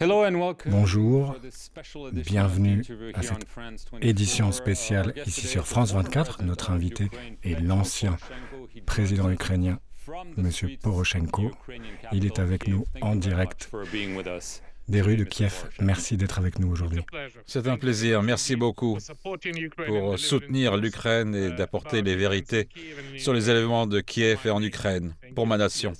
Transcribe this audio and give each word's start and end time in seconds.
Bonjour, 0.00 1.34
bienvenue 2.12 2.84
à 3.14 3.22
cette 3.22 3.46
édition 4.00 4.52
spéciale 4.52 5.12
ici 5.26 5.48
sur 5.48 5.66
France 5.66 5.92
24. 5.92 6.44
Notre 6.44 6.70
invité 6.70 7.10
est 7.42 7.60
l'ancien 7.60 8.16
président 8.86 9.28
ukrainien, 9.28 9.80
M. 10.36 10.50
Poroshenko. 10.80 11.50
Il 12.12 12.26
est 12.26 12.38
avec 12.38 12.68
nous 12.68 12.84
en 13.00 13.16
direct 13.16 13.68
des 14.88 15.00
rues 15.00 15.16
de 15.16 15.24
Kiev. 15.24 15.64
Merci 15.80 16.16
d'être 16.16 16.38
avec 16.38 16.58
nous 16.58 16.70
aujourd'hui. 16.70 17.02
C'est 17.46 17.66
un 17.68 17.76
plaisir. 17.76 18.22
Merci 18.22 18.56
beaucoup 18.56 18.98
pour 19.86 20.18
soutenir 20.18 20.76
l'Ukraine 20.76 21.34
et 21.34 21.50
d'apporter 21.50 22.02
les 22.02 22.16
vérités 22.16 22.68
sur 23.16 23.32
les 23.32 23.50
éléments 23.50 23.86
de 23.86 24.00
Kiev 24.00 24.40
et 24.46 24.50
en 24.50 24.62
Ukraine 24.62 25.14
pour 25.34 25.46
ma 25.46 25.56
nation. 25.56 25.92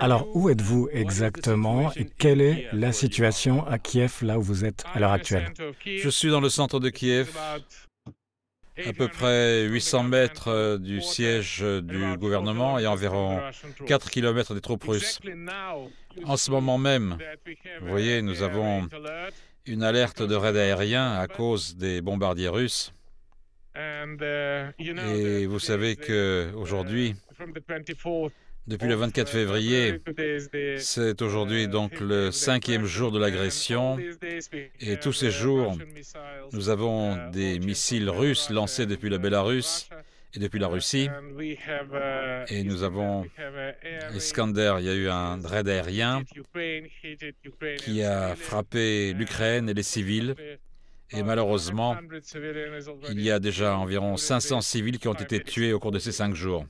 Alors, 0.00 0.28
où 0.34 0.48
êtes-vous 0.48 0.88
exactement 0.92 1.92
et 1.94 2.06
quelle 2.18 2.40
est 2.40 2.68
la 2.72 2.92
situation 2.92 3.66
à 3.66 3.78
Kiev, 3.78 4.18
là 4.22 4.38
où 4.38 4.42
vous 4.42 4.64
êtes 4.64 4.84
à 4.92 5.00
l'heure 5.00 5.12
actuelle? 5.12 5.52
Je 5.84 6.08
suis 6.08 6.30
dans 6.30 6.40
le 6.40 6.48
centre 6.48 6.80
de 6.80 6.88
Kiev, 6.90 7.30
à 8.86 8.92
peu 8.92 9.08
près 9.08 9.64
800 9.64 10.02
mètres 10.04 10.48
euh, 10.48 10.78
du 10.78 11.00
siège 11.00 11.60
du 11.60 12.16
gouvernement 12.16 12.78
et 12.78 12.86
environ 12.86 13.40
4 13.86 14.10
km 14.10 14.54
des 14.54 14.60
troupes 14.60 14.84
russes. 14.84 15.20
En 16.24 16.36
ce 16.36 16.50
moment 16.50 16.78
même, 16.78 17.18
vous 17.80 17.88
voyez, 17.88 18.22
nous 18.22 18.42
avons 18.42 18.88
une 19.66 19.82
alerte 19.82 20.22
de 20.22 20.34
raid 20.34 20.56
aérien 20.56 21.12
à 21.12 21.26
cause 21.26 21.76
des 21.76 22.00
bombardiers 22.00 22.48
russes. 22.48 22.92
Et 23.74 25.46
vous 25.46 25.58
savez 25.58 25.96
qu'aujourd'hui, 25.96 27.14
depuis 28.66 28.88
le 28.88 28.94
24 28.94 29.28
février, 29.28 30.00
c'est 30.78 31.20
aujourd'hui 31.22 31.68
donc 31.68 32.00
le 32.00 32.30
cinquième 32.30 32.84
jour 32.84 33.10
de 33.10 33.18
l'agression 33.18 33.98
et 34.80 34.96
tous 34.98 35.12
ces 35.12 35.30
jours, 35.30 35.76
nous 36.52 36.68
avons 36.68 37.30
des 37.30 37.58
missiles 37.58 38.08
russes 38.08 38.50
lancés 38.50 38.86
depuis 38.86 39.10
la 39.10 39.18
Bélarus 39.18 39.88
et 40.34 40.38
depuis 40.38 40.58
la 40.58 40.68
Russie. 40.68 41.08
Et 42.48 42.64
nous 42.64 42.82
avons 42.82 43.26
Iskander, 44.14 44.76
il 44.78 44.86
y 44.86 44.88
a 44.88 44.94
eu 44.94 45.08
un 45.08 45.40
raid 45.46 45.68
aérien 45.68 46.22
qui 47.78 48.02
a 48.02 48.34
frappé 48.36 49.12
l'Ukraine 49.12 49.68
et 49.68 49.74
les 49.74 49.82
civils. 49.82 50.34
Et 51.14 51.22
malheureusement, 51.22 51.96
il 53.10 53.20
y 53.20 53.30
a 53.30 53.38
déjà 53.38 53.76
environ 53.76 54.16
500 54.16 54.62
civils 54.62 54.98
qui 54.98 55.08
ont 55.08 55.14
été 55.14 55.40
tués 55.40 55.74
au 55.74 55.78
cours 55.78 55.90
de 55.90 55.98
ces 55.98 56.12
cinq 56.12 56.34
jours. 56.34 56.64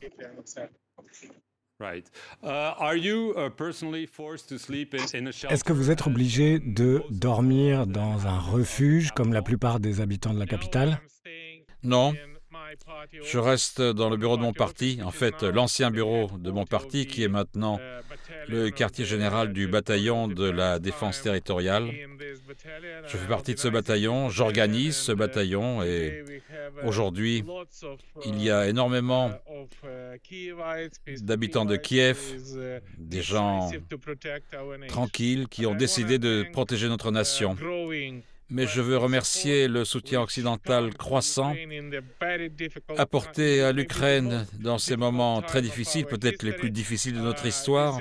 Est-ce 5.50 5.64
que 5.64 5.72
vous 5.72 5.90
êtes 5.90 6.06
obligé 6.06 6.58
de 6.58 7.02
dormir 7.10 7.86
dans 7.86 8.26
un 8.26 8.38
refuge 8.38 9.12
comme 9.12 9.32
la 9.32 9.42
plupart 9.42 9.80
des 9.80 10.00
habitants 10.00 10.34
de 10.34 10.38
la 10.38 10.46
capitale? 10.46 11.00
Non, 11.82 12.14
je 13.24 13.38
reste 13.38 13.80
dans 13.80 14.08
le 14.08 14.16
bureau 14.16 14.36
de 14.36 14.42
mon 14.42 14.52
parti, 14.52 15.00
en 15.04 15.10
fait 15.10 15.42
l'ancien 15.42 15.90
bureau 15.90 16.30
de 16.38 16.50
mon 16.50 16.64
parti 16.64 17.06
qui 17.06 17.22
est 17.22 17.28
maintenant 17.28 17.78
le 18.48 18.70
quartier 18.70 19.04
général 19.04 19.52
du 19.52 19.66
bataillon 19.66 20.28
de 20.28 20.48
la 20.48 20.78
défense 20.78 21.22
territoriale. 21.22 21.90
Je 23.06 23.16
fais 23.16 23.28
partie 23.28 23.54
de 23.54 23.58
ce 23.58 23.68
bataillon, 23.68 24.28
j'organise 24.28 24.96
ce 24.96 25.12
bataillon 25.12 25.82
et 25.82 26.24
aujourd'hui 26.84 27.44
il 28.26 28.42
y 28.42 28.50
a 28.50 28.68
énormément 28.68 29.30
d'habitants 31.20 31.64
de 31.64 31.76
Kiev, 31.76 32.18
des 32.98 33.22
gens 33.22 33.70
tranquilles 34.88 35.48
qui 35.48 35.66
ont 35.66 35.74
décidé 35.74 36.18
de 36.18 36.44
protéger 36.52 36.88
notre 36.88 37.10
nation 37.10 37.56
mais 38.52 38.66
je 38.66 38.82
veux 38.82 38.98
remercier 38.98 39.66
le 39.66 39.84
soutien 39.84 40.20
occidental 40.20 40.92
croissant 40.94 41.54
apporté 42.98 43.62
à 43.62 43.72
l'Ukraine 43.72 44.46
dans 44.60 44.78
ces 44.78 44.96
moments 44.96 45.40
très 45.40 45.62
difficiles, 45.62 46.04
peut-être 46.04 46.42
les 46.42 46.52
plus 46.52 46.70
difficiles 46.70 47.14
de 47.14 47.20
notre 47.20 47.46
histoire. 47.46 47.98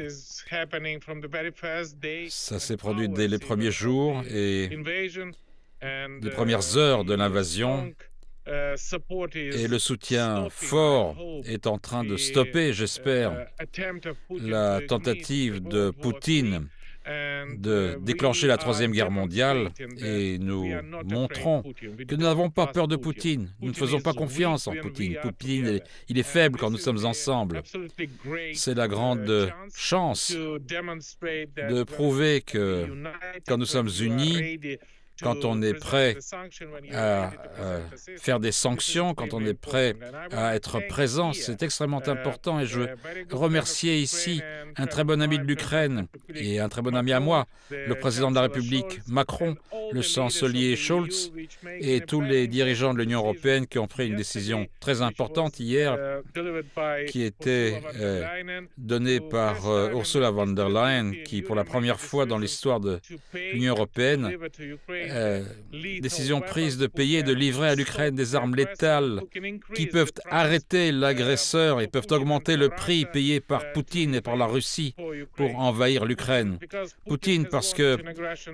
Ça 2.30 2.60
s'est 2.60 2.78
produit 2.78 3.10
dès 3.10 3.28
les 3.28 3.40
premiers 3.40 3.72
jours 3.72 4.24
et 4.30 4.70
les 5.82 6.30
premières 6.32 6.78
heures 6.78 7.06
de 7.06 7.14
l'invasion. 7.14 7.94
Et 8.48 9.68
le 9.68 9.80
soutien 9.80 10.48
fort 10.50 11.16
est 11.46 11.68
en 11.68 11.78
train 11.78 12.04
de 12.04 12.18
stopper, 12.18 12.74
j'espère, 12.74 13.48
la 14.30 14.82
tentative 14.82 15.62
de 15.62 15.92
Poutine 15.92 16.68
de 17.06 17.98
déclencher 18.02 18.48
la 18.48 18.58
Troisième 18.58 18.92
Guerre 18.92 19.12
mondiale 19.12 19.70
et 19.98 20.38
nous 20.38 20.72
montrons 21.06 21.64
que 22.08 22.16
nous 22.16 22.24
n'avons 22.24 22.50
pas 22.50 22.68
peur 22.68 22.88
de 22.88 22.96
Poutine. 22.96 23.54
Nous 23.62 23.70
ne 23.70 23.76
faisons 23.76 24.02
pas 24.02 24.14
confiance 24.14 24.68
en 24.68 24.76
Poutine. 24.76 25.18
Poutine, 25.22 25.80
il 26.10 26.20
est 26.20 26.24
faible 26.24 26.60
quand 26.60 26.70
nous 26.70 26.78
sommes 26.78 27.06
ensemble. 27.06 27.64
C'est 28.54 28.76
la 28.76 28.88
grande 28.88 29.52
chance 29.76 30.32
de 30.32 31.84
prouver 31.84 32.42
que 32.42 32.88
quand 33.48 33.58
nous 33.58 33.66
sommes 33.66 33.90
unis, 34.02 34.60
quand 35.22 35.46
on 35.46 35.62
est 35.62 35.74
prêt 35.74 36.18
à 36.94 37.32
faire 38.18 38.40
des 38.40 38.52
sanctions, 38.52 39.14
quand 39.14 39.34
on 39.34 39.46
est 39.46 39.54
prêt 39.54 39.96
à 40.32 40.56
être 40.56 40.80
présent, 40.88 41.34
c'est 41.34 41.64
extrêmement 41.64 42.02
important 42.08 42.60
et 42.60 42.66
je 42.66 42.80
veux 42.80 42.90
remercier 43.32 43.98
ici 43.98 44.42
un 44.78 44.88
très 44.88 45.04
bon 45.04 45.22
ami 45.22 45.38
de 45.38 45.44
l'Ukraine 45.44 46.08
et 46.34 46.60
un 46.60 46.70
très 46.70 46.82
bon 46.82 46.96
ami 46.96 47.14
à 47.14 47.20
moi, 47.20 47.46
le 47.70 47.94
président 47.96 48.30
de 48.30 48.36
la 48.36 48.44
République 48.44 49.02
Macron, 49.08 49.56
le 49.92 50.02
chancelier 50.02 50.76
Schulz 50.76 51.32
et 51.80 52.02
tous 52.02 52.22
les 52.22 52.48
dirigeants 52.48 52.94
de 52.94 53.00
l'Union 53.00 53.20
européenne 53.20 53.68
qui 53.68 53.80
ont 53.80 53.88
pris 53.88 54.08
une 54.08 54.16
décision 54.16 54.68
très 54.80 55.02
importante 55.02 55.60
hier 55.60 55.98
qui 57.08 57.24
était 57.24 57.82
euh, 58.00 58.26
donnée 58.78 59.20
par 59.20 59.68
euh, 59.68 59.92
Ursula 59.92 60.32
von 60.32 60.48
der 60.48 60.70
Leyen 60.70 61.12
qui 61.26 61.42
pour 61.42 61.56
la 61.56 61.64
première 61.64 62.00
fois 62.00 62.26
dans 62.26 62.38
l'histoire 62.38 62.80
de 62.80 63.00
l'Union 63.54 63.74
européenne 63.74 64.38
euh, 65.12 65.44
décision 66.02 66.42
prise 66.42 66.78
de 66.78 66.88
payer 66.88 67.20
et 67.20 67.24
de 67.24 67.34
livrer 67.34 67.70
à 67.70 67.76
l'Ukraine 67.76 68.16
des 68.16 68.36
armes 68.36 68.56
létales 68.56 69.22
qui 69.76 69.88
peuvent 69.88 70.12
arrêter 70.30 70.92
l'agresseur 70.92 71.82
et 71.82 71.88
peuvent 71.88 72.08
augmenter 72.12 72.58
le 72.58 72.70
prix 72.70 73.06
payé 73.06 73.40
par 73.40 73.72
Poutine 73.74 74.16
et 74.16 74.22
par 74.22 74.36
la 74.36 74.46
Russie 74.46 74.96
pour 75.36 75.60
envahir 75.60 76.06
l'Ukraine. 76.06 76.58
Poutine, 77.08 77.46
parce 77.46 77.74
que 77.74 77.98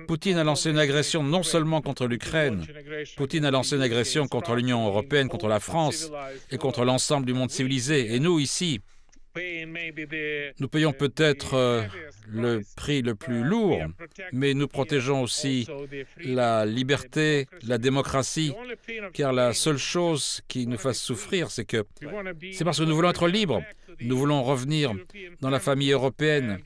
Poutine 0.06 0.38
a 0.38 0.44
lancé 0.44 0.70
une 0.70 0.78
agression 0.78 1.22
non 1.22 1.42
seulement 1.42 1.80
contre 1.80 2.06
l'Ukraine, 2.06 2.64
Poutine 3.16 3.44
a 3.44 3.50
lancé 3.50 3.76
une 3.76 3.82
agression 3.82 4.26
contre 4.26 4.54
l'Union 4.54 4.86
européenne, 4.86 5.28
contre 5.28 5.48
la 5.48 5.60
France 5.60 6.10
et 6.50 6.58
contre 6.58 6.84
l'ensemble 6.84 7.26
du 7.26 7.34
monde 7.34 7.50
civilisé. 7.50 8.14
Et 8.14 8.20
nous, 8.20 8.38
ici, 8.38 8.80
nous 10.58 10.68
payons 10.68 10.92
peut-être 10.92 11.54
euh, 11.54 11.82
le 12.30 12.62
prix 12.76 13.02
le 13.02 13.14
plus 13.14 13.42
lourd, 13.42 13.78
mais 14.32 14.54
nous 14.54 14.68
protégeons 14.68 15.22
aussi 15.22 15.66
la 16.18 16.66
liberté, 16.66 17.46
la 17.66 17.78
démocratie, 17.78 18.54
car 19.12 19.32
la 19.32 19.52
seule 19.52 19.78
chose 19.78 20.42
qui 20.48 20.66
nous 20.66 20.78
fasse 20.78 21.00
souffrir, 21.00 21.50
c'est 21.50 21.64
que 21.64 21.84
c'est 22.52 22.64
parce 22.64 22.78
que 22.78 22.84
nous 22.84 22.94
voulons 22.94 23.10
être 23.10 23.28
libres. 23.28 23.62
Nous 24.00 24.16
voulons 24.16 24.42
revenir 24.42 24.94
dans 25.40 25.50
la 25.50 25.58
famille 25.58 25.90
européenne 25.90 26.58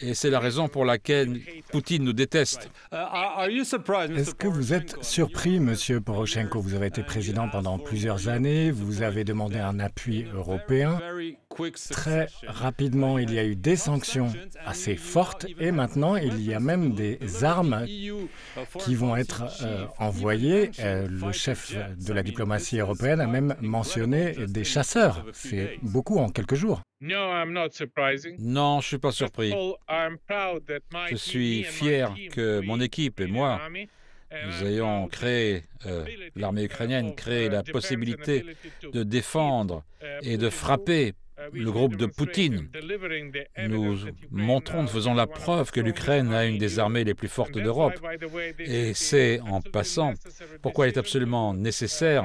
et 0.00 0.14
c'est 0.14 0.30
la 0.30 0.40
raison 0.40 0.68
pour 0.68 0.84
laquelle 0.84 1.40
Poutine 1.70 2.04
nous 2.04 2.12
déteste. 2.12 2.70
Est-ce 2.92 4.34
que 4.34 4.48
vous 4.48 4.74
êtes 4.74 5.02
surpris, 5.02 5.60
Monsieur 5.60 6.00
Poroshenko? 6.00 6.60
Vous 6.60 6.74
avez 6.74 6.88
été 6.88 7.02
président 7.02 7.48
pendant 7.48 7.78
plusieurs 7.78 8.28
années, 8.28 8.70
vous 8.70 9.02
avez 9.02 9.24
demandé 9.24 9.58
un 9.58 9.78
appui 9.78 10.26
européen. 10.34 11.00
Très 11.90 12.26
rapidement, 12.46 13.18
il 13.18 13.32
y 13.32 13.38
a 13.38 13.44
eu 13.44 13.56
des 13.56 13.76
sanctions 13.76 14.32
assez 14.64 14.96
fortes 14.96 15.46
et 15.58 15.70
maintenant, 15.70 16.16
il 16.16 16.40
y 16.42 16.54
a 16.54 16.60
même 16.60 16.94
des 16.94 17.44
armes 17.44 17.86
qui 18.78 18.94
vont 18.94 19.16
être 19.16 19.44
euh, 19.62 19.86
envoyées. 19.98 20.70
Euh, 20.80 21.06
le 21.08 21.32
chef 21.32 21.74
de 21.74 22.12
la 22.12 22.22
diplomatie 22.22 22.78
européenne 22.78 23.20
a 23.20 23.26
même 23.26 23.54
mentionné 23.60 24.34
des 24.46 24.64
chasseurs. 24.64 25.24
C'est 25.32 25.78
beaucoup 25.82 26.18
en 26.18 26.28
quelques 26.28 26.54
jours. 26.54 26.82
Non, 28.38 28.80
je 28.80 28.86
ne 28.86 28.88
suis 28.88 28.98
pas 28.98 29.12
surpris. 29.12 29.52
Je 31.10 31.16
suis 31.16 31.62
fier 31.62 32.14
que 32.32 32.60
mon 32.60 32.80
équipe 32.80 33.20
et 33.20 33.26
moi, 33.26 33.60
nous 34.46 34.66
ayons 34.66 35.08
créé, 35.08 35.62
euh, 35.86 36.04
l'armée 36.36 36.64
ukrainienne 36.64 37.14
créé 37.14 37.48
la 37.48 37.62
possibilité 37.62 38.44
de 38.92 39.02
défendre 39.02 39.84
et 40.22 40.36
de 40.36 40.50
frapper 40.50 41.14
le 41.52 41.70
groupe 41.70 41.96
de 41.96 42.06
Poutine. 42.06 42.68
Nous 43.58 43.98
montrons, 44.30 44.82
nous 44.82 44.88
faisons 44.88 45.14
la 45.14 45.26
preuve 45.26 45.70
que 45.70 45.80
l'Ukraine 45.80 46.32
a 46.32 46.44
une 46.46 46.58
des 46.58 46.78
armées 46.78 47.04
les 47.04 47.14
plus 47.14 47.28
fortes 47.28 47.58
d'Europe. 47.58 47.94
Et 48.58 48.94
c'est, 48.94 49.40
en 49.40 49.60
passant, 49.60 50.14
pourquoi 50.62 50.86
il 50.86 50.94
est 50.94 50.98
absolument 50.98 51.54
nécessaire 51.54 52.24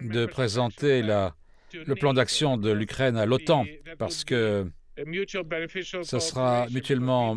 de 0.00 0.26
présenter 0.26 1.02
le 1.02 1.94
plan 1.94 2.14
d'action 2.14 2.56
de 2.56 2.70
l'Ukraine 2.70 3.16
à 3.16 3.26
l'OTAN, 3.26 3.66
parce 3.98 4.24
que 4.24 4.66
Ce 4.96 6.18
sera 6.18 6.66
mutuellement 6.70 7.36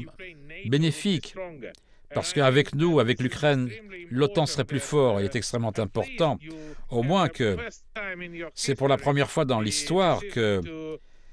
bénéfique 0.65 1.35
parce 2.13 2.33
qu'avec 2.33 2.75
nous, 2.75 3.00
avec 3.00 3.19
l'Ukraine, 3.19 3.69
l'OTAN 4.10 4.45
serait 4.45 4.63
plus 4.63 4.80
fort 4.80 5.19
et 5.19 5.25
est 5.25 5.36
extrêmement 5.36 5.77
important. 5.77 6.38
Au 6.89 7.04
moins 7.04 7.30
que 7.30 7.57
c'est 8.54 8.75
pour 8.75 8.88
la 8.88 8.98
première 8.98 9.30
fois 9.30 9.45
dans 9.45 9.62
l'histoire 9.62 10.21
que 10.33 10.62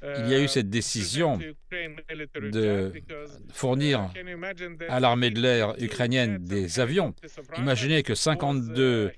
il 0.03 0.29
y 0.29 0.35
a 0.35 0.41
eu 0.41 0.49
cette 0.49 0.71
décision 0.71 1.39
de 2.41 2.93
fournir 3.53 4.11
à 4.89 4.99
l'armée 4.99 5.31
de 5.31 5.41
l'air 5.41 5.75
ukrainienne 5.79 6.39
des 6.39 6.81
avions. 6.81 7.15
Imaginez 7.59 8.03
que 8.03 8.15
52 8.15 9.13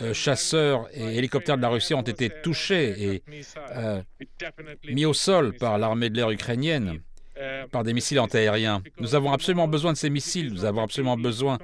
euh, 0.00 0.14
chasseurs 0.14 0.88
et 0.92 1.16
hélicoptères 1.16 1.56
de 1.56 1.62
la 1.62 1.68
Russie 1.68 1.94
ont 1.94 2.02
été 2.02 2.30
touchés 2.30 3.14
et 3.14 3.22
euh, 3.74 4.00
mis 4.88 5.06
au 5.06 5.12
sol 5.12 5.54
par 5.56 5.76
l'armée 5.76 6.08
de 6.08 6.16
l'air 6.16 6.30
ukrainienne 6.30 7.00
par 7.70 7.84
des 7.84 7.92
missiles 7.92 8.20
antiaériens. 8.20 8.82
Nous 8.98 9.14
avons 9.14 9.32
absolument 9.32 9.68
besoin 9.68 9.92
de 9.92 9.98
ces 9.98 10.10
missiles, 10.10 10.52
nous 10.52 10.64
avons 10.64 10.82
absolument 10.82 11.16
besoin 11.16 11.58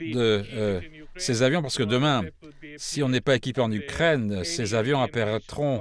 de 0.00 0.42
euh, 0.54 0.80
ces 1.16 1.42
avions 1.42 1.62
parce 1.62 1.76
que 1.76 1.82
demain, 1.82 2.24
si 2.76 3.02
on 3.02 3.08
n'est 3.08 3.20
pas 3.20 3.36
équipé 3.36 3.60
en 3.60 3.70
Ukraine, 3.70 4.44
ces 4.44 4.74
avions 4.74 5.00
apparaîtront 5.00 5.80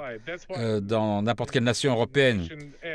euh, 0.51 0.79
dans 0.79 1.21
n'importe 1.21 1.51
quelle 1.51 1.63
nation 1.63 1.91
européenne. 1.91 2.47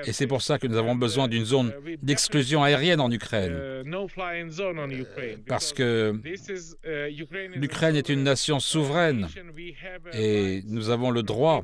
Et 0.05 0.13
c'est 0.13 0.27
pour 0.27 0.43
ça 0.43 0.59
que 0.59 0.67
nous 0.67 0.77
avons 0.77 0.95
besoin 0.95 1.29
d'une 1.29 1.45
zone 1.45 1.73
d'exclusion 2.03 2.63
aérienne 2.63 3.01
en 3.01 3.11
Ukraine. 3.11 3.85
Parce 5.47 5.73
que 5.73 6.15
l'Ukraine 7.55 7.97
est 7.97 8.09
une 8.09 8.23
nation 8.23 8.61
souveraine 8.61 9.29
et 10.13 10.63
nous 10.67 10.91
avons 10.91 11.11
le 11.11 11.23
droit 11.23 11.63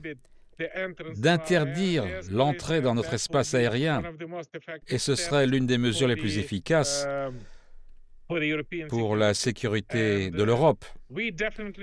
d'interdire 1.17 2.05
l'entrée 2.31 2.81
dans 2.81 2.95
notre 2.95 3.15
espace 3.15 3.55
aérien. 3.55 4.03
Et 4.89 4.99
ce 4.99 5.15
serait 5.15 5.47
l'une 5.47 5.67
des 5.67 5.79
mesures 5.79 6.09
les 6.09 6.17
plus 6.17 6.39
efficaces 6.39 7.07
pour 8.89 9.17
la 9.17 9.35
sécurité 9.35 10.31
de 10.31 10.43
l'Europe. 10.43 10.85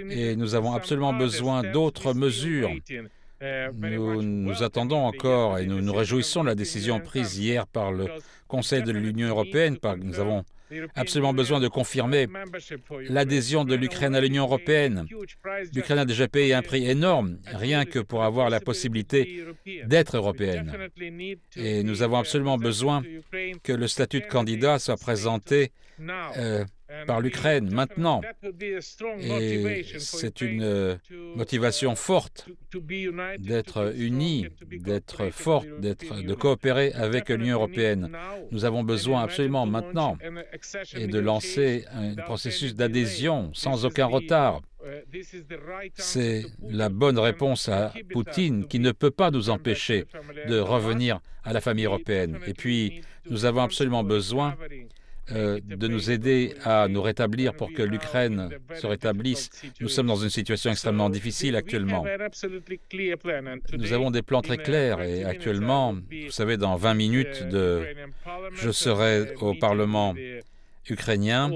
Et 0.09 0.35
nous 0.35 0.55
avons 0.55 0.73
absolument 0.73 1.13
besoin 1.13 1.63
d'autres 1.63 2.13
mesures. 2.13 2.71
Nous 3.73 4.21
nous 4.21 4.63
attendons 4.63 5.03
encore 5.03 5.57
et 5.57 5.65
nous 5.65 5.81
nous 5.81 5.93
réjouissons 5.93 6.43
de 6.43 6.49
la 6.49 6.55
décision 6.55 6.99
prise 6.99 7.37
hier 7.37 7.67
par 7.67 7.91
le 7.91 8.07
Conseil 8.47 8.83
de 8.83 8.91
l'Union 8.91 9.29
européenne. 9.29 9.77
Nous 9.97 10.19
avons 10.19 10.43
absolument 10.95 11.33
besoin 11.33 11.59
de 11.59 11.67
confirmer 11.67 12.27
l'adhésion 13.09 13.65
de 13.65 13.75
l'Ukraine 13.75 14.15
à 14.15 14.21
l'Union 14.21 14.43
européenne. 14.43 15.05
L'Ukraine 15.73 15.99
a 15.99 16.05
déjà 16.05 16.27
payé 16.27 16.53
un 16.53 16.61
prix 16.61 16.89
énorme, 16.89 17.39
rien 17.45 17.85
que 17.85 17.99
pour 17.99 18.23
avoir 18.23 18.49
la 18.49 18.59
possibilité 18.59 19.45
d'être 19.85 20.17
européenne. 20.17 20.89
Et 21.55 21.83
nous 21.83 22.03
avons 22.03 22.17
absolument 22.17 22.57
besoin 22.57 23.03
que 23.63 23.73
le 23.73 23.87
statut 23.87 24.21
de 24.21 24.27
candidat 24.27 24.79
soit 24.79 24.97
présenté 24.97 25.71
euh, 26.37 26.65
par 27.07 27.21
l'Ukraine 27.21 27.69
maintenant. 27.71 28.21
Et 29.19 29.83
c'est 29.97 30.41
une 30.41 30.63
euh, 30.63 30.95
motivation 31.35 31.95
forte 31.95 32.47
d'être 33.39 33.93
unis, 33.95 34.47
d'être 34.71 35.29
forte, 35.31 35.67
d'être, 35.79 36.21
de 36.21 36.33
coopérer 36.33 36.91
avec 36.93 37.29
l'Union 37.29 37.55
européenne. 37.55 38.11
Nous 38.51 38.65
avons 38.65 38.83
besoin 38.83 39.23
absolument 39.23 39.65
maintenant 39.65 40.17
et 40.95 41.07
de 41.07 41.19
lancer 41.19 41.85
un 41.91 42.15
processus 42.15 42.75
d'adhésion 42.75 43.51
sans 43.53 43.85
aucun 43.85 44.05
retard. 44.05 44.61
C'est 45.95 46.45
la 46.67 46.89
bonne 46.89 47.19
réponse 47.19 47.69
à 47.69 47.93
Poutine 48.11 48.67
qui 48.67 48.79
ne 48.79 48.91
peut 48.91 49.11
pas 49.11 49.31
nous 49.31 49.49
empêcher 49.49 50.05
de 50.47 50.59
revenir 50.59 51.19
à 51.43 51.53
la 51.53 51.61
famille 51.61 51.85
européenne. 51.85 52.39
Et 52.47 52.53
puis, 52.53 53.01
nous 53.29 53.45
avons 53.45 53.61
absolument 53.61 54.03
besoin 54.03 54.55
euh, 55.31 55.59
de 55.63 55.87
nous 55.87 56.11
aider 56.11 56.55
à 56.63 56.87
nous 56.87 57.01
rétablir 57.01 57.53
pour 57.53 57.71
que 57.71 57.83
l'Ukraine 57.83 58.49
se 58.75 58.87
rétablisse. 58.87 59.49
Nous 59.79 59.87
sommes 59.87 60.07
dans 60.07 60.15
une 60.15 60.29
situation 60.29 60.71
extrêmement 60.71 61.09
difficile 61.09 61.55
actuellement. 61.55 62.03
Nous 63.77 63.93
avons 63.93 64.11
des 64.11 64.21
plans 64.23 64.41
très 64.41 64.57
clairs 64.57 65.01
et 65.01 65.23
actuellement, 65.23 65.93
vous 65.93 66.31
savez, 66.31 66.57
dans 66.57 66.75
20 66.75 66.93
minutes, 66.95 67.47
de, 67.47 67.85
je 68.53 68.71
serai 68.71 69.33
au 69.35 69.53
Parlement 69.53 70.15
ukrainien. 70.89 71.51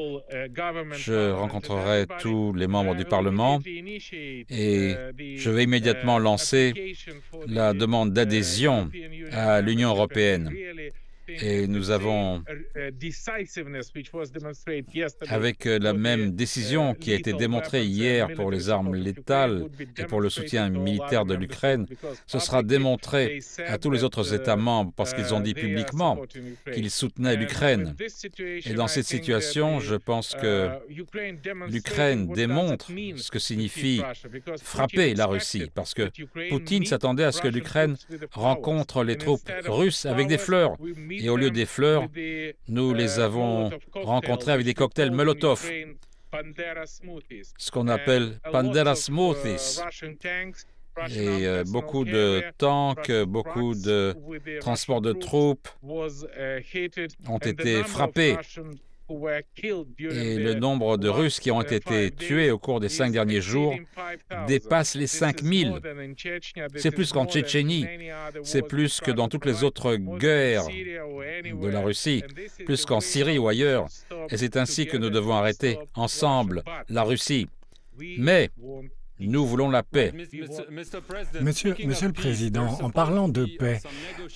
Je 0.93 1.31
rencontrerai 1.31 2.05
tous 2.19 2.53
les 2.53 2.67
membres 2.67 2.95
du 2.95 3.05
Parlement 3.05 3.59
et 3.65 4.95
je 5.35 5.49
vais 5.49 5.63
immédiatement 5.63 6.19
lancer 6.19 6.95
la 7.47 7.73
demande 7.73 8.13
d'adhésion 8.13 8.89
à 9.31 9.61
l'Union 9.61 9.89
européenne. 9.89 10.51
Et 11.27 11.67
nous 11.67 11.89
avons, 11.91 12.43
avec 15.27 15.65
euh, 15.65 15.79
la 15.79 15.93
même 15.93 16.31
décision 16.31 16.93
qui 16.93 17.11
a 17.11 17.15
été 17.15 17.33
démontrée 17.33 17.85
hier 17.85 18.27
pour 18.35 18.51
les 18.51 18.69
armes 18.69 18.95
létales 18.95 19.65
et 19.97 20.05
pour 20.05 20.21
le 20.21 20.29
soutien 20.29 20.69
militaire 20.69 21.25
de 21.25 21.33
l'Ukraine, 21.33 21.85
ce 22.27 22.39
sera 22.39 22.63
démontré 22.63 23.39
à 23.67 23.77
tous 23.77 23.91
les 23.91 24.03
autres 24.03 24.33
États 24.33 24.55
membres 24.55 24.91
parce 24.95 25.13
qu'ils 25.13 25.33
ont 25.33 25.39
dit 25.39 25.53
publiquement 25.53 26.21
qu'ils 26.73 26.91
soutenaient 26.91 27.35
l'Ukraine. 27.35 27.95
Et 28.65 28.73
dans 28.73 28.87
cette 28.87 29.05
situation, 29.05 29.79
je 29.79 29.95
pense 29.95 30.35
que 30.35 30.69
l'Ukraine 31.69 32.27
démontre 32.27 32.91
ce 33.15 33.31
que 33.31 33.39
signifie 33.39 34.01
frapper 34.61 35.13
la 35.15 35.25
Russie, 35.25 35.71
parce 35.73 35.93
que 35.93 36.09
Poutine 36.49 36.85
s'attendait 36.85 37.23
à 37.23 37.31
ce 37.31 37.41
que 37.41 37.47
l'Ukraine 37.47 37.95
rencontre 38.31 39.03
les 39.03 39.17
troupes 39.17 39.49
russes 39.65 40.05
avec 40.05 40.27
des 40.27 40.37
fleurs. 40.37 40.77
Et 41.19 41.29
au 41.29 41.37
lieu 41.37 41.51
des 41.51 41.65
fleurs, 41.65 42.07
nous 42.67 42.93
les 42.93 43.19
avons 43.19 43.69
rencontrés 43.93 44.51
avec 44.51 44.65
des 44.65 44.73
cocktails 44.73 45.11
Molotov, 45.11 45.69
ce 47.57 47.71
qu'on 47.71 47.87
appelle 47.87 48.39
Pandera 48.51 48.95
Smoothies. 48.95 49.81
Et 51.09 51.45
euh, 51.45 51.63
beaucoup 51.67 52.05
de 52.05 52.41
tanks, 52.57 53.11
beaucoup 53.23 53.75
de 53.75 54.15
transports 54.61 55.01
de 55.01 55.11
troupes 55.11 55.67
ont 55.83 57.37
été 57.39 57.83
frappés 57.83 58.37
et 59.09 60.37
le 60.37 60.53
nombre 60.55 60.97
de 60.97 61.09
Russes 61.09 61.39
qui 61.39 61.51
ont 61.51 61.61
été 61.61 62.11
tués 62.11 62.51
au 62.51 62.57
cours 62.57 62.79
des 62.79 62.89
cinq 62.89 63.11
derniers 63.11 63.41
jours 63.41 63.75
dépasse 64.47 64.95
les 64.95 65.07
5000. 65.07 65.79
C'est 66.75 66.91
plus 66.91 67.11
qu'en 67.11 67.25
Tchétchénie, 67.25 67.85
c'est 68.43 68.63
plus 68.63 69.01
que 69.01 69.11
dans 69.11 69.27
toutes 69.27 69.45
les 69.45 69.63
autres 69.63 69.95
guerres 69.95 70.67
de 70.67 71.67
la 71.67 71.81
Russie, 71.81 72.23
plus 72.65 72.85
qu'en 72.85 72.99
Syrie 72.99 73.37
ou 73.37 73.47
ailleurs. 73.47 73.87
Et 74.29 74.37
c'est 74.37 74.57
ainsi 74.57 74.87
que 74.87 74.97
nous 74.97 75.09
devons 75.09 75.35
arrêter 75.35 75.77
ensemble 75.93 76.63
la 76.89 77.03
Russie. 77.03 77.47
Mais 78.17 78.49
nous 79.19 79.45
voulons 79.45 79.69
la 79.69 79.83
paix. 79.83 80.13
Monsieur, 81.41 81.75
Monsieur 81.85 82.07
le 82.07 82.13
Président, 82.13 82.67
en 82.81 82.89
parlant 82.89 83.29
de 83.29 83.45
paix, 83.45 83.79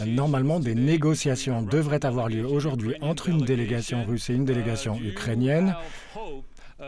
normalement 0.05 0.59
des 0.59 0.75
négociations 0.75 1.62
devraient 1.62 2.05
avoir 2.05 2.29
lieu 2.29 2.45
aujourd'hui 2.45 2.95
entre 3.01 3.29
une 3.29 3.41
délégation 3.41 4.03
russe 4.03 4.29
et 4.29 4.33
une 4.33 4.45
délégation 4.45 4.98
ukrainienne. 5.00 5.75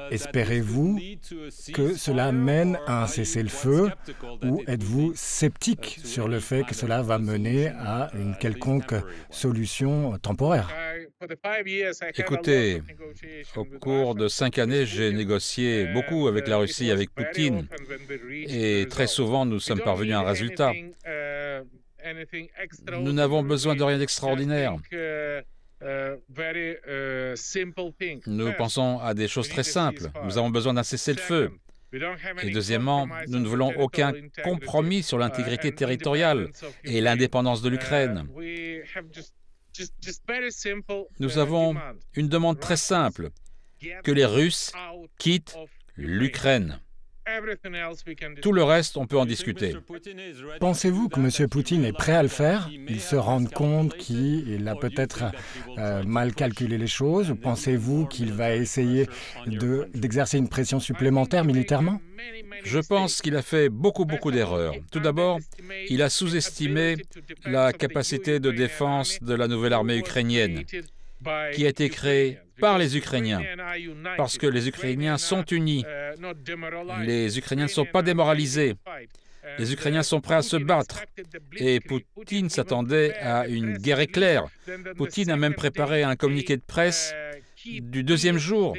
Espérez-vous 0.10 1.00
que 1.74 1.95
cela 1.95 2.31
mène 2.31 2.79
à 2.88 3.03
un 3.03 3.07
cessez-le-feu 3.07 3.91
ou 4.43 4.62
êtes-vous 4.65 5.12
sceptique 5.15 6.00
sur 6.05 6.29
le 6.29 6.39
fait 6.39 6.63
que 6.63 6.74
cela 6.74 7.01
va 7.01 7.17
mener 7.17 7.67
à 7.67 8.10
une 8.13 8.36
quelconque 8.36 8.95
solution 9.29 10.17
temporaire? 10.21 10.69
Écoutez, 12.15 12.81
au 13.55 13.65
cours 13.65 14.15
de 14.15 14.27
cinq 14.27 14.57
années, 14.57 14.85
j'ai 14.85 15.11
négocié 15.11 15.85
beaucoup 15.93 16.27
avec 16.27 16.47
la 16.47 16.57
Russie, 16.57 16.89
avec 16.89 17.11
Poutine, 17.11 17.67
et 18.31 18.87
très 18.89 19.07
souvent 19.07 19.45
nous 19.45 19.59
sommes 19.59 19.81
parvenus 19.81 20.15
à 20.15 20.19
un 20.19 20.23
résultat. 20.23 20.71
Nous 22.99 23.13
n'avons 23.13 23.43
besoin 23.43 23.75
de 23.75 23.83
rien 23.83 23.97
d'extraordinaire. 23.99 24.75
Uh, 25.83 27.33
nous 28.27 28.53
pensons 28.53 28.99
à 28.99 29.13
des 29.13 29.27
choses 29.27 29.49
très 29.49 29.63
simples. 29.63 30.11
Nous 30.23 30.37
avons 30.37 30.49
besoin 30.49 30.73
d'un 30.75 30.83
cessez-le-feu. 30.83 31.51
Et 32.43 32.51
deuxièmement, 32.51 33.07
nous 33.27 33.39
ne 33.39 33.47
voulons 33.47 33.73
aucun 33.77 34.13
compromis 34.43 35.03
sur 35.03 35.17
l'intégrité 35.17 35.69
uh, 35.69 35.75
territoriale 35.75 36.49
et 36.83 37.01
l'indépendance 37.01 37.61
de 37.61 37.69
uh, 37.69 37.71
l'Ukraine. 37.71 38.27
Nous 41.19 41.37
avons 41.37 41.75
une 42.13 42.29
demande 42.29 42.59
très 42.59 42.77
simple, 42.77 43.31
que 44.03 44.11
les 44.11 44.25
Russes 44.25 44.71
quittent 45.17 45.55
l'Ukraine. 45.95 46.79
Tout 48.41 48.51
le 48.51 48.63
reste, 48.63 48.97
on 48.97 49.05
peut 49.05 49.17
en 49.17 49.25
discuter. 49.25 49.75
Pensez-vous 50.59 51.09
que 51.09 51.19
M. 51.19 51.49
Poutine 51.49 51.85
est 51.85 51.93
prêt 51.93 52.13
à 52.13 52.23
le 52.23 52.29
faire 52.29 52.69
Il 52.87 52.99
se 52.99 53.15
rend 53.15 53.45
compte 53.45 53.95
qu'il 53.97 54.67
a 54.67 54.75
peut-être 54.75 55.25
euh, 55.77 56.03
mal 56.03 56.33
calculé 56.33 56.77
les 56.77 56.87
choses 56.87 57.35
Pensez-vous 57.41 58.05
qu'il 58.05 58.33
va 58.33 58.55
essayer 58.55 59.07
d'exercer 59.93 60.37
une 60.37 60.49
pression 60.49 60.79
supplémentaire 60.79 61.45
militairement 61.45 62.01
Je 62.63 62.79
pense 62.79 63.21
qu'il 63.21 63.35
a 63.35 63.41
fait 63.41 63.69
beaucoup, 63.69 64.05
beaucoup 64.05 64.31
d'erreurs. 64.31 64.73
Tout 64.91 64.99
d'abord, 64.99 65.39
il 65.89 66.01
a 66.01 66.09
sous-estimé 66.09 66.97
la 67.45 67.73
capacité 67.73 68.39
de 68.39 68.51
défense 68.51 69.19
de 69.21 69.33
la 69.33 69.47
nouvelle 69.47 69.73
armée 69.73 69.97
ukrainienne 69.97 70.63
qui 71.53 71.65
a 71.65 71.69
été 71.69 71.89
créée 71.89 72.39
par 72.59 72.77
les 72.77 72.97
Ukrainiens, 72.97 73.41
parce 74.17 74.37
que 74.37 74.47
les 74.47 74.67
Ukrainiens 74.67 75.17
sont 75.17 75.43
unis. 75.43 75.83
Les 77.01 77.37
Ukrainiens 77.37 77.65
ne 77.65 77.69
sont 77.69 77.85
pas 77.85 78.01
démoralisés. 78.01 78.75
Les 79.57 79.73
Ukrainiens 79.73 80.03
sont 80.03 80.21
prêts 80.21 80.35
à 80.35 80.41
se 80.41 80.57
battre. 80.57 81.03
Et 81.57 81.79
Poutine 81.79 82.49
s'attendait 82.49 83.15
à 83.17 83.47
une 83.47 83.77
guerre 83.77 83.99
éclair. 83.99 84.45
Poutine 84.95 85.31
a 85.31 85.35
même 85.35 85.55
préparé 85.55 86.03
un 86.03 86.15
communiqué 86.15 86.55
de 86.57 86.61
presse 86.61 87.13
du 87.65 88.03
deuxième 88.03 88.37
jour 88.37 88.75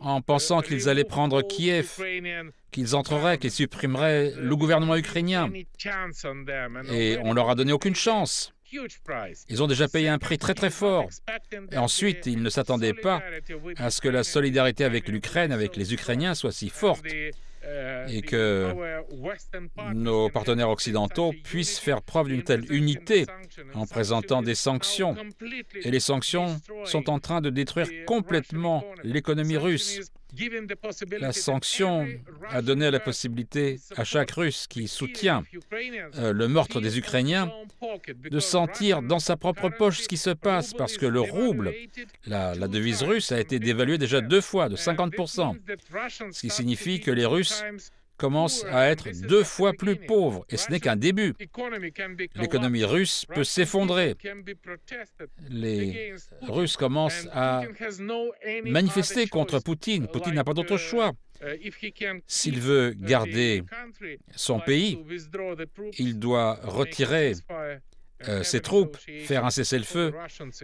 en 0.00 0.20
pensant 0.20 0.60
qu'ils 0.60 0.88
allaient 0.88 1.04
prendre 1.04 1.42
Kiev, 1.42 2.02
qu'ils 2.72 2.96
entreraient, 2.96 3.38
qu'ils 3.38 3.50
supprimeraient 3.50 4.32
le 4.36 4.56
gouvernement 4.56 4.96
ukrainien. 4.96 5.50
Et 6.90 7.16
on 7.22 7.32
leur 7.32 7.50
a 7.50 7.54
donné 7.54 7.72
aucune 7.72 7.94
chance. 7.94 8.53
Ils 9.48 9.62
ont 9.62 9.66
déjà 9.66 9.88
payé 9.88 10.08
un 10.08 10.18
prix 10.18 10.38
très 10.38 10.54
très 10.54 10.70
fort. 10.70 11.08
Ensuite, 11.76 12.26
ils 12.26 12.42
ne 12.42 12.50
s'attendaient 12.50 12.94
pas 12.94 13.22
à 13.76 13.90
ce 13.90 14.00
que 14.00 14.08
la 14.08 14.24
solidarité 14.24 14.84
avec 14.84 15.08
l'Ukraine, 15.08 15.52
avec 15.52 15.76
les 15.76 15.94
Ukrainiens, 15.94 16.34
soit 16.34 16.52
si 16.52 16.68
forte 16.68 17.04
et 18.08 18.22
que 18.22 18.74
nos 19.94 20.28
partenaires 20.28 20.70
occidentaux 20.70 21.32
puissent 21.44 21.78
faire 21.78 22.02
preuve 22.02 22.28
d'une 22.28 22.42
telle 22.42 22.70
unité 22.72 23.26
en 23.74 23.86
présentant 23.86 24.42
des 24.42 24.54
sanctions. 24.54 25.16
Et 25.82 25.90
les 25.90 26.00
sanctions 26.00 26.60
sont 26.84 27.10
en 27.10 27.18
train 27.18 27.40
de 27.40 27.50
détruire 27.50 27.88
complètement 28.06 28.84
l'économie 29.02 29.56
russe. 29.56 30.00
La 31.20 31.32
sanction 31.32 32.08
a 32.48 32.60
donné 32.60 32.90
la 32.90 32.98
possibilité 32.98 33.78
à 33.96 34.02
chaque 34.02 34.32
Russe 34.32 34.66
qui 34.68 34.88
soutient 34.88 35.44
euh, 36.16 36.32
le 36.32 36.48
meurtre 36.48 36.80
des 36.80 36.98
Ukrainiens 36.98 37.52
de 38.30 38.40
sentir 38.40 39.02
dans 39.02 39.18
sa 39.18 39.36
propre 39.36 39.68
poche 39.68 40.00
ce 40.02 40.08
qui 40.08 40.16
se 40.16 40.30
passe, 40.30 40.72
parce 40.72 40.96
que 40.96 41.06
le 41.06 41.20
rouble, 41.20 41.72
la, 42.26 42.54
devise 42.68 43.02
russe, 43.02 43.32
a 43.32 43.40
été 43.40 43.58
dévaluée 43.58 43.98
déjà 43.98 44.20
deux 44.20 44.40
fois, 44.40 44.68
de 44.68 44.76
50%, 44.76 45.56
ce 46.32 46.40
qui 46.40 46.50
signifie 46.50 47.00
que 47.00 47.10
les 47.10 47.26
Russes 47.26 47.64
commence 48.16 48.64
à 48.70 48.88
être 48.88 49.10
deux 49.26 49.44
fois 49.44 49.72
plus 49.72 49.96
pauvre, 49.96 50.44
et 50.48 50.56
ce 50.56 50.70
n'est 50.70 50.80
qu'un 50.80 50.96
début. 50.96 51.34
L'économie 52.36 52.84
russe 52.84 53.24
peut 53.26 53.44
s'effondrer. 53.44 54.16
Les 55.48 56.14
Russes 56.42 56.76
commencent 56.76 57.28
à 57.32 57.62
manifester 58.64 59.26
contre 59.26 59.58
Poutine. 59.60 60.06
Poutine 60.06 60.34
n'a 60.34 60.44
pas 60.44 60.54
d'autre 60.54 60.76
choix. 60.76 61.12
S'il 62.26 62.60
veut 62.60 62.94
garder 62.96 63.62
son 64.34 64.60
pays, 64.60 64.98
il 65.98 66.18
doit 66.18 66.58
retirer 66.62 67.34
euh, 68.28 68.42
ses 68.42 68.60
troupes, 68.60 68.96
faire 69.24 69.44
un 69.44 69.50
cessez-le-feu 69.50 70.12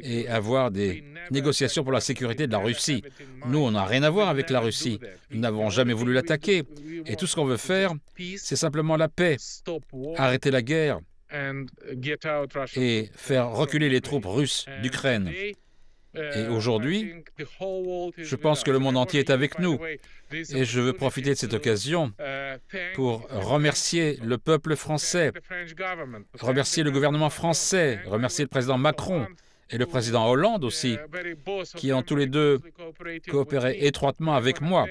et 0.02 0.28
avoir 0.28 0.70
des 0.70 1.04
négociations 1.30 1.82
pour 1.82 1.92
la 1.92 2.00
sécurité 2.00 2.46
de 2.46 2.52
la 2.52 2.58
Russie. 2.58 3.02
Nous, 3.46 3.58
on 3.58 3.72
n'a 3.72 3.84
rien 3.84 4.02
à 4.02 4.10
voir 4.10 4.28
avec 4.28 4.50
la 4.50 4.60
Russie. 4.60 4.98
Nous 5.30 5.40
n'avons 5.40 5.68
jamais 5.68 5.92
voulu 5.92 6.12
l'attaquer. 6.12 6.62
Et 7.06 7.16
tout 7.16 7.26
ce 7.26 7.34
qu'on 7.34 7.44
veut 7.44 7.56
faire, 7.56 7.92
c'est 8.36 8.56
simplement 8.56 8.96
la 8.96 9.08
paix, 9.08 9.36
arrêter 10.16 10.50
la 10.50 10.62
guerre 10.62 11.00
et 12.76 13.10
faire 13.14 13.50
reculer 13.50 13.88
les 13.88 14.00
troupes 14.00 14.26
russes 14.26 14.66
d'Ukraine. 14.82 15.30
Et 16.14 16.48
aujourd'hui, 16.48 17.14
je 18.18 18.36
pense 18.36 18.64
que 18.64 18.70
le 18.70 18.78
monde 18.78 18.96
entier 18.96 19.20
est 19.20 19.30
avec 19.30 19.58
nous. 19.58 19.78
Et 20.32 20.64
je 20.64 20.80
veux 20.80 20.92
profiter 20.92 21.30
de 21.30 21.34
cette 21.34 21.54
occasion 21.54 22.12
pour 22.94 23.28
remercier 23.30 24.18
le 24.22 24.38
peuple 24.38 24.76
français, 24.76 25.32
remercier 26.40 26.82
le 26.82 26.90
gouvernement 26.90 27.30
français, 27.30 28.00
remercier 28.06 28.44
le 28.44 28.48
président 28.48 28.78
Macron 28.78 29.26
et 29.70 29.78
le 29.78 29.86
président 29.86 30.28
Hollande 30.28 30.64
aussi, 30.64 30.98
qui 31.76 31.92
ont 31.92 32.02
tous 32.02 32.16
les 32.16 32.26
deux 32.26 32.60
coopéré 33.28 33.78
étroitement 33.80 34.34
avec 34.34 34.60
moi. 34.60 34.86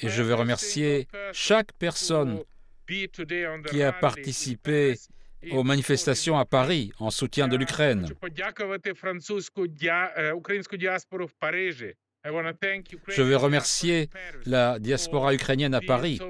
Et 0.00 0.08
je 0.08 0.22
veux 0.22 0.34
remercier 0.34 1.06
chaque 1.32 1.72
personne 1.78 2.40
qui 2.86 3.82
a 3.82 3.92
participé 3.92 4.96
aux 5.52 5.64
manifestations 5.64 6.38
à 6.38 6.44
Paris 6.44 6.92
en 6.98 7.10
soutien 7.10 7.48
de 7.48 7.56
l'Ukraine. 7.56 8.08
Je 13.08 13.22
veux 13.22 13.36
remercier 13.36 14.10
la 14.46 14.78
diaspora 14.78 15.32
ukrainienne 15.34 15.74
à 15.74 15.80
Paris 15.80 16.20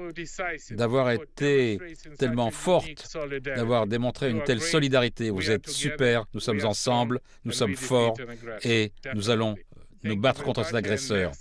d'avoir 0.71 1.09
été 1.11 1.79
tellement 2.19 2.51
forte, 2.51 3.17
d'avoir 3.41 3.87
démontré 3.87 4.29
une 4.29 4.43
telle 4.43 4.61
solidarité. 4.61 5.31
Vous 5.31 5.49
êtes 5.49 5.67
super, 5.67 6.25
nous 6.33 6.39
sommes 6.39 6.63
ensemble, 6.65 7.19
nous 7.45 7.51
sommes 7.51 7.75
forts 7.75 8.17
et 8.63 8.91
nous 9.15 9.29
allons 9.29 9.55
nous 10.03 10.17
battre 10.17 10.43
contre 10.43 10.63
cet 10.63 10.75
agresseur. 10.75 11.31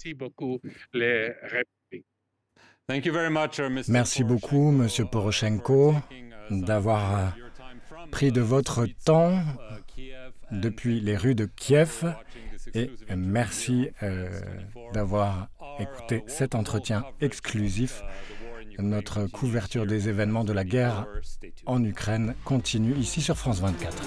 Merci 3.88 4.25
beaucoup, 4.25 4.71
Monsieur 4.71 5.04
Poroshenko, 5.04 5.97
d'avoir 6.50 7.37
pris 8.16 8.32
de 8.32 8.40
votre 8.40 8.87
temps 9.04 9.42
depuis 10.50 11.00
les 11.00 11.18
rues 11.18 11.35
de 11.35 11.44
Kiev 11.44 12.14
et 12.73 12.90
merci 13.14 13.90
euh, 14.02 14.40
d'avoir 14.94 15.49
écouté 15.78 16.25
cet 16.26 16.54
entretien 16.54 17.04
exclusif. 17.20 18.02
Notre 18.78 19.26
couverture 19.26 19.85
des 19.85 20.08
événements 20.08 20.44
de 20.44 20.54
la 20.54 20.64
guerre 20.64 21.06
en 21.66 21.85
Ukraine 21.85 22.35
continue 22.46 22.94
ici 22.94 23.20
sur 23.20 23.37
France 23.37 23.61
24. 23.61 24.02